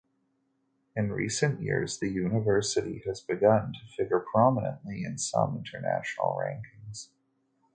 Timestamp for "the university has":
1.99-3.21